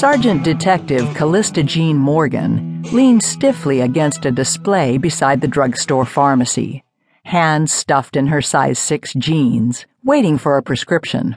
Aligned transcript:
Sergeant 0.00 0.42
Detective 0.42 1.14
Callista 1.14 1.62
Jean 1.62 1.98
Morgan 1.98 2.82
leaned 2.92 3.22
stiffly 3.22 3.82
against 3.82 4.24
a 4.24 4.30
display 4.30 4.96
beside 4.96 5.42
the 5.42 5.46
drugstore 5.46 6.06
pharmacy, 6.06 6.82
hands 7.24 7.70
stuffed 7.70 8.16
in 8.16 8.28
her 8.28 8.40
size 8.40 8.78
6 8.78 9.12
jeans, 9.14 9.84
waiting 10.02 10.38
for 10.38 10.56
a 10.56 10.62
prescription. 10.62 11.36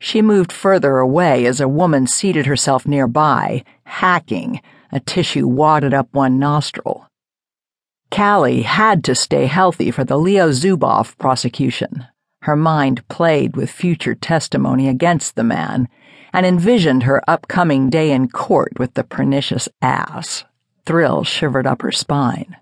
She 0.00 0.22
moved 0.22 0.52
further 0.52 0.98
away 0.98 1.46
as 1.46 1.60
a 1.60 1.68
woman 1.68 2.08
seated 2.08 2.46
herself 2.46 2.86
nearby, 2.86 3.64
hacking, 3.84 4.60
a 4.90 4.98
tissue 4.98 5.46
wadded 5.46 5.94
up 5.94 6.08
one 6.12 6.38
nostril. 6.40 7.08
Callie 8.10 8.62
had 8.62 9.04
to 9.04 9.14
stay 9.14 9.46
healthy 9.46 9.90
for 9.92 10.02
the 10.02 10.18
Leo 10.18 10.50
Zuboff 10.50 11.16
prosecution. 11.18 12.06
Her 12.42 12.56
mind 12.56 13.06
played 13.08 13.56
with 13.56 13.70
future 13.70 14.14
testimony 14.14 14.88
against 14.88 15.34
the 15.34 15.44
man 15.44 15.88
and 16.32 16.46
envisioned 16.46 17.02
her 17.02 17.22
upcoming 17.28 17.90
day 17.90 18.12
in 18.12 18.28
court 18.28 18.78
with 18.78 18.94
the 18.94 19.04
pernicious 19.04 19.68
ass. 19.82 20.44
Thrill 20.86 21.24
shivered 21.24 21.66
up 21.66 21.82
her 21.82 21.92
spine. 21.92 22.56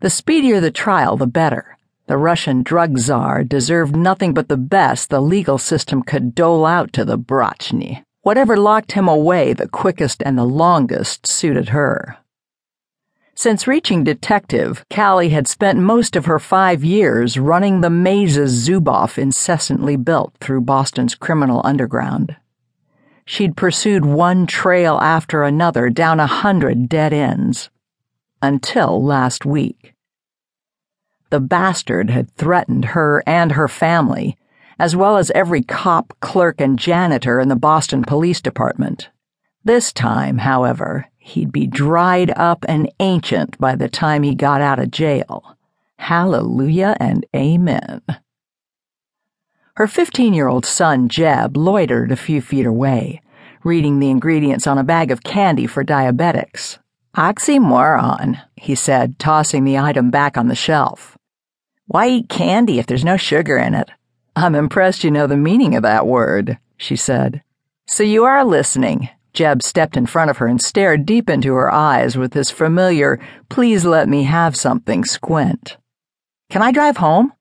The 0.00 0.10
speedier 0.10 0.60
the 0.60 0.70
trial, 0.70 1.16
the 1.16 1.26
better. 1.26 1.76
The 2.06 2.16
Russian 2.16 2.62
drug 2.62 2.98
czar 2.98 3.44
deserved 3.44 3.96
nothing 3.96 4.32
but 4.32 4.48
the 4.48 4.56
best 4.56 5.10
the 5.10 5.20
legal 5.20 5.58
system 5.58 6.02
could 6.02 6.34
dole 6.34 6.64
out 6.64 6.92
to 6.94 7.04
the 7.04 7.18
Brachny. 7.18 8.04
Whatever 8.22 8.56
locked 8.56 8.92
him 8.92 9.08
away 9.08 9.52
the 9.52 9.68
quickest 9.68 10.22
and 10.24 10.38
the 10.38 10.44
longest 10.44 11.26
suited 11.26 11.70
her. 11.70 12.18
Since 13.40 13.68
reaching 13.68 14.02
detective, 14.02 14.84
Callie 14.92 15.28
had 15.28 15.46
spent 15.46 15.78
most 15.78 16.16
of 16.16 16.24
her 16.24 16.40
five 16.40 16.82
years 16.82 17.38
running 17.38 17.82
the 17.82 17.88
mazes 17.88 18.68
Zuboff 18.68 19.16
incessantly 19.16 19.94
built 19.94 20.34
through 20.40 20.62
Boston's 20.62 21.14
criminal 21.14 21.60
underground. 21.62 22.34
She'd 23.24 23.56
pursued 23.56 24.04
one 24.04 24.48
trail 24.48 24.98
after 25.00 25.44
another 25.44 25.88
down 25.88 26.18
a 26.18 26.26
hundred 26.26 26.88
dead 26.88 27.12
ends. 27.12 27.70
Until 28.42 29.00
last 29.00 29.46
week. 29.46 29.94
The 31.30 31.38
bastard 31.38 32.10
had 32.10 32.32
threatened 32.32 32.86
her 32.86 33.22
and 33.24 33.52
her 33.52 33.68
family, 33.68 34.36
as 34.80 34.96
well 34.96 35.16
as 35.16 35.30
every 35.30 35.62
cop, 35.62 36.12
clerk, 36.18 36.60
and 36.60 36.76
janitor 36.76 37.38
in 37.38 37.46
the 37.46 37.54
Boston 37.54 38.02
Police 38.02 38.40
Department. 38.40 39.10
This 39.64 39.92
time, 39.92 40.38
however, 40.38 41.06
he'd 41.28 41.52
be 41.52 41.66
dried 41.66 42.32
up 42.36 42.64
and 42.68 42.90
ancient 43.00 43.58
by 43.58 43.74
the 43.74 43.88
time 43.88 44.22
he 44.22 44.34
got 44.34 44.60
out 44.60 44.78
of 44.78 44.90
jail. 44.90 45.56
Hallelujah 45.98 46.96
and 47.00 47.26
amen. 47.34 48.02
Her 49.74 49.86
15 49.86 50.34
year 50.34 50.48
old 50.48 50.66
son, 50.66 51.08
Jeb, 51.08 51.56
loitered 51.56 52.10
a 52.10 52.16
few 52.16 52.40
feet 52.40 52.66
away, 52.66 53.20
reading 53.62 53.98
the 53.98 54.10
ingredients 54.10 54.66
on 54.66 54.78
a 54.78 54.84
bag 54.84 55.10
of 55.10 55.22
candy 55.22 55.66
for 55.66 55.84
diabetics. 55.84 56.78
Oxymoron, 57.16 58.42
he 58.56 58.74
said, 58.74 59.18
tossing 59.18 59.64
the 59.64 59.78
item 59.78 60.10
back 60.10 60.36
on 60.36 60.48
the 60.48 60.54
shelf. 60.54 61.16
Why 61.86 62.08
eat 62.08 62.28
candy 62.28 62.78
if 62.78 62.86
there's 62.86 63.04
no 63.04 63.16
sugar 63.16 63.56
in 63.56 63.74
it? 63.74 63.90
I'm 64.36 64.54
impressed 64.54 65.04
you 65.04 65.10
know 65.10 65.26
the 65.26 65.36
meaning 65.36 65.74
of 65.74 65.82
that 65.82 66.06
word, 66.06 66.58
she 66.76 66.96
said. 66.96 67.42
So 67.86 68.02
you 68.02 68.24
are 68.24 68.44
listening. 68.44 69.08
Jeb 69.38 69.62
stepped 69.62 69.96
in 69.96 70.04
front 70.04 70.30
of 70.32 70.38
her 70.38 70.48
and 70.48 70.60
stared 70.60 71.06
deep 71.06 71.30
into 71.30 71.54
her 71.54 71.72
eyes 71.72 72.16
with 72.16 72.34
his 72.34 72.50
familiar, 72.50 73.20
please 73.48 73.84
let 73.84 74.08
me 74.08 74.24
have 74.24 74.56
something 74.56 75.04
squint. 75.04 75.76
Can 76.50 76.60
I 76.60 76.72
drive 76.72 76.96
home? 76.96 77.32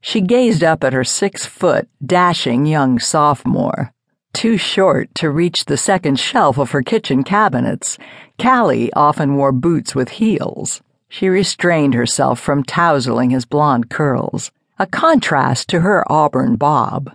She 0.00 0.20
gazed 0.20 0.64
up 0.64 0.82
at 0.82 0.92
her 0.92 1.04
six 1.04 1.46
foot, 1.46 1.88
dashing 2.04 2.66
young 2.66 2.98
sophomore. 2.98 3.92
Too 4.32 4.56
short 4.56 5.14
to 5.14 5.30
reach 5.30 5.66
the 5.66 5.76
second 5.76 6.18
shelf 6.18 6.58
of 6.58 6.72
her 6.72 6.82
kitchen 6.82 7.22
cabinets, 7.22 7.96
Callie 8.36 8.92
often 8.94 9.36
wore 9.36 9.52
boots 9.52 9.94
with 9.94 10.18
heels. 10.18 10.82
She 11.08 11.28
restrained 11.28 11.94
herself 11.94 12.40
from 12.40 12.64
tousling 12.64 13.30
his 13.30 13.44
blonde 13.44 13.90
curls, 13.90 14.50
a 14.76 14.88
contrast 14.88 15.68
to 15.68 15.82
her 15.82 16.02
auburn 16.10 16.56
bob. 16.56 17.14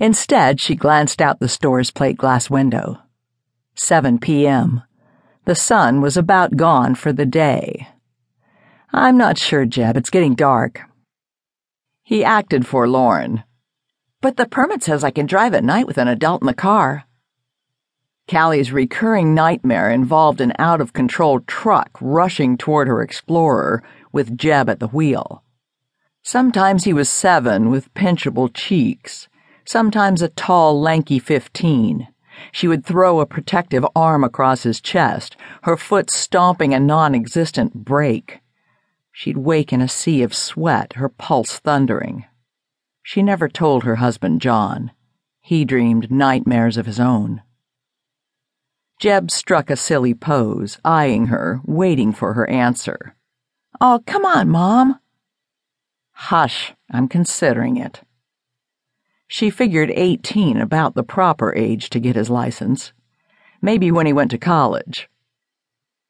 Instead, 0.00 0.58
she 0.60 0.74
glanced 0.74 1.20
out 1.20 1.40
the 1.40 1.48
store's 1.48 1.90
plate 1.90 2.16
glass 2.16 2.48
window. 2.48 2.98
7 3.74 4.18
p.m. 4.18 4.82
The 5.44 5.54
sun 5.54 6.00
was 6.00 6.16
about 6.16 6.56
gone 6.56 6.94
for 6.94 7.12
the 7.12 7.26
day. 7.26 7.86
I'm 8.92 9.18
not 9.18 9.36
sure, 9.36 9.66
Jeb. 9.66 9.98
It's 9.98 10.08
getting 10.08 10.34
dark. 10.34 10.80
He 12.02 12.24
acted 12.24 12.66
forlorn. 12.66 13.44
But 14.22 14.38
the 14.38 14.48
permit 14.48 14.82
says 14.82 15.04
I 15.04 15.10
can 15.10 15.26
drive 15.26 15.52
at 15.52 15.64
night 15.64 15.86
with 15.86 15.98
an 15.98 16.08
adult 16.08 16.40
in 16.42 16.46
the 16.46 16.54
car. 16.54 17.04
Callie's 18.26 18.72
recurring 18.72 19.34
nightmare 19.34 19.90
involved 19.90 20.40
an 20.40 20.54
out 20.58 20.80
of 20.80 20.94
control 20.94 21.40
truck 21.40 21.90
rushing 22.00 22.56
toward 22.56 22.88
her 22.88 23.02
Explorer 23.02 23.82
with 24.12 24.38
Jeb 24.38 24.70
at 24.70 24.80
the 24.80 24.88
wheel. 24.88 25.44
Sometimes 26.22 26.84
he 26.84 26.92
was 26.94 27.08
seven 27.08 27.70
with 27.70 27.92
pinchable 27.92 28.48
cheeks, 28.52 29.28
sometimes 29.70 30.20
a 30.20 30.28
tall, 30.28 30.80
lanky 30.80 31.20
fifteen. 31.20 32.08
She 32.50 32.66
would 32.66 32.84
throw 32.84 33.20
a 33.20 33.26
protective 33.26 33.86
arm 33.94 34.24
across 34.24 34.64
his 34.64 34.80
chest, 34.80 35.36
her 35.62 35.76
foot 35.76 36.10
stomping 36.10 36.74
a 36.74 36.80
non 36.80 37.14
existent 37.14 37.72
brake. 37.72 38.40
She'd 39.12 39.36
wake 39.36 39.72
in 39.72 39.80
a 39.80 39.86
sea 39.86 40.24
of 40.24 40.34
sweat, 40.34 40.94
her 40.94 41.08
pulse 41.08 41.60
thundering. 41.60 42.24
She 43.04 43.22
never 43.22 43.48
told 43.48 43.84
her 43.84 43.96
husband, 43.96 44.40
John. 44.40 44.90
He 45.40 45.64
dreamed 45.64 46.10
nightmares 46.10 46.76
of 46.76 46.86
his 46.86 46.98
own. 46.98 47.42
Jeb 48.98 49.30
struck 49.30 49.70
a 49.70 49.76
silly 49.76 50.14
pose, 50.14 50.78
eyeing 50.84 51.26
her, 51.26 51.60
waiting 51.64 52.12
for 52.12 52.32
her 52.32 52.50
answer. 52.50 53.14
Oh, 53.80 54.02
come 54.04 54.24
on, 54.24 54.48
Mom. 54.48 54.98
Hush, 56.10 56.72
I'm 56.90 57.06
considering 57.06 57.76
it. 57.76 58.02
She 59.30 59.48
figured 59.48 59.90
18 59.94 60.60
about 60.60 60.94
the 60.94 61.02
proper 61.02 61.54
age 61.56 61.88
to 61.90 62.00
get 62.00 62.16
his 62.16 62.28
license. 62.28 62.92
Maybe 63.62 63.90
when 63.90 64.04
he 64.04 64.12
went 64.12 64.30
to 64.32 64.38
college. 64.38 65.08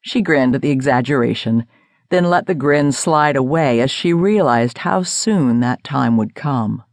She 0.01 0.21
grinned 0.21 0.55
at 0.55 0.61
the 0.61 0.71
exaggeration 0.71 1.65
then 2.11 2.25
let 2.25 2.45
the 2.45 2.53
grin 2.53 2.91
slide 2.91 3.37
away 3.37 3.79
as 3.79 3.89
she 3.89 4.13
realized 4.13 4.79
how 4.79 5.01
soon 5.01 5.61
that 5.61 5.83
time 5.83 6.17
would 6.17 6.35
come. 6.35 6.83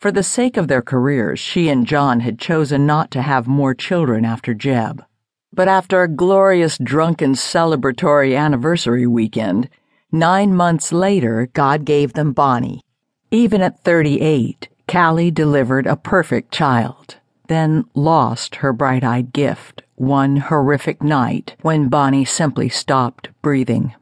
For 0.00 0.10
the 0.10 0.24
sake 0.24 0.56
of 0.56 0.66
their 0.66 0.82
careers, 0.82 1.38
she 1.38 1.68
and 1.68 1.86
John 1.86 2.20
had 2.20 2.38
chosen 2.38 2.84
not 2.84 3.12
to 3.12 3.22
have 3.22 3.46
more 3.46 3.74
children 3.74 4.24
after 4.24 4.54
Jeb. 4.54 5.04
But 5.52 5.68
after 5.68 6.02
a 6.02 6.08
glorious 6.08 6.76
drunken 6.78 7.34
celebratory 7.34 8.36
anniversary 8.36 9.06
weekend, 9.06 9.70
nine 10.10 10.54
months 10.54 10.92
later, 10.92 11.48
God 11.52 11.84
gave 11.84 12.12
them 12.12 12.32
Bonnie. 12.32 12.82
Even 13.30 13.62
at 13.62 13.84
38, 13.84 14.68
Callie 14.90 15.32
delivered 15.32 15.86
a 15.86 15.96
perfect 15.96 16.52
child, 16.52 17.16
then 17.48 17.86
lost 17.94 18.56
her 18.56 18.72
bright 18.72 19.02
eyed 19.02 19.32
gift 19.32 19.82
one 19.96 20.36
horrific 20.36 21.02
night 21.02 21.56
when 21.62 21.88
Bonnie 21.88 22.24
simply 22.24 22.68
stopped 22.68 23.30
breathing. 23.42 23.94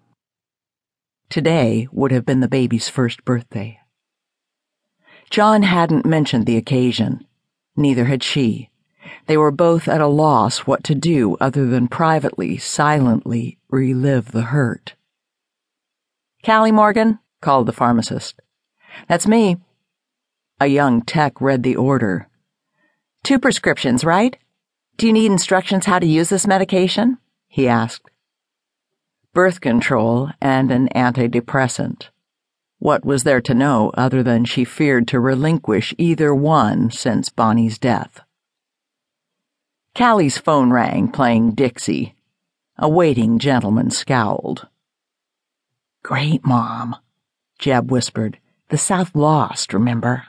Today 1.30 1.88
would 1.90 2.12
have 2.12 2.26
been 2.26 2.40
the 2.40 2.48
baby's 2.48 2.88
first 2.88 3.24
birthday. 3.24 3.80
John 5.30 5.62
hadn't 5.62 6.04
mentioned 6.04 6.46
the 6.46 6.56
occasion. 6.56 7.26
Neither 7.76 8.04
had 8.04 8.22
she. 8.22 8.70
They 9.26 9.36
were 9.36 9.50
both 9.50 9.88
at 9.88 10.00
a 10.00 10.06
loss 10.06 10.60
what 10.60 10.84
to 10.84 10.94
do 10.94 11.36
other 11.40 11.66
than 11.66 11.88
privately, 11.88 12.58
silently 12.58 13.58
relive 13.68 14.32
the 14.32 14.42
hurt. 14.42 14.94
Callie 16.44 16.72
Morgan, 16.72 17.20
called 17.40 17.66
the 17.66 17.72
pharmacist. 17.72 18.40
That's 19.08 19.26
me. 19.26 19.56
A 20.60 20.66
young 20.66 21.02
tech 21.02 21.40
read 21.40 21.62
the 21.64 21.74
order. 21.74 22.28
Two 23.24 23.38
prescriptions, 23.38 24.04
right? 24.04 24.36
Do 24.96 25.06
you 25.06 25.12
need 25.12 25.32
instructions 25.32 25.86
how 25.86 25.98
to 25.98 26.06
use 26.06 26.28
this 26.28 26.46
medication? 26.46 27.18
he 27.48 27.66
asked. 27.66 28.08
Birth 29.32 29.60
control 29.60 30.30
and 30.40 30.70
an 30.70 30.88
antidepressant. 30.94 32.10
What 32.78 33.04
was 33.04 33.24
there 33.24 33.40
to 33.40 33.54
know 33.54 33.90
other 33.94 34.22
than 34.22 34.44
she 34.44 34.64
feared 34.64 35.08
to 35.08 35.18
relinquish 35.18 35.92
either 35.98 36.32
one 36.32 36.90
since 36.90 37.30
Bonnie's 37.30 37.78
death? 37.78 38.20
Callie's 39.94 40.38
phone 40.38 40.70
rang, 40.70 41.08
playing 41.08 41.54
Dixie. 41.54 42.14
A 42.78 42.88
waiting 42.88 43.38
gentleman 43.38 43.90
scowled. 43.90 44.68
Great, 46.02 46.44
Mom, 46.44 46.96
Jeb 47.58 47.90
whispered. 47.90 48.38
The 48.68 48.78
South 48.78 49.14
lost, 49.14 49.72
remember? 49.72 50.24